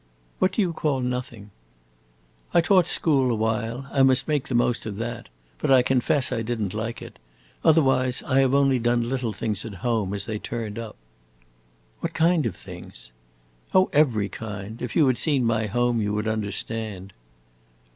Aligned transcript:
"What 0.39 0.53
do 0.53 0.63
you 0.63 0.73
call 0.73 1.01
nothing?" 1.01 1.51
"I 2.55 2.61
taught 2.61 2.87
school 2.87 3.29
a 3.31 3.35
while: 3.35 3.85
I 3.91 4.01
must 4.01 4.27
make 4.27 4.47
the 4.47 4.55
most 4.55 4.87
of 4.87 4.97
that. 4.97 5.29
But 5.59 5.69
I 5.69 5.83
confess 5.83 6.31
I 6.31 6.41
did 6.41 6.59
n't 6.59 6.73
like 6.73 7.03
it. 7.03 7.19
Otherwise, 7.63 8.23
I 8.23 8.39
have 8.39 8.55
only 8.55 8.79
done 8.79 9.07
little 9.07 9.31
things 9.31 9.63
at 9.63 9.75
home, 9.85 10.11
as 10.15 10.25
they 10.25 10.39
turned 10.39 10.79
up." 10.79 10.95
"What 11.99 12.15
kind 12.15 12.47
of 12.47 12.55
things?" 12.55 13.11
"Oh, 13.75 13.91
every 13.93 14.27
kind. 14.27 14.81
If 14.81 14.95
you 14.95 15.05
had 15.05 15.19
seen 15.19 15.45
my 15.45 15.67
home, 15.67 16.01
you 16.01 16.15
would 16.15 16.27
understand." 16.27 17.13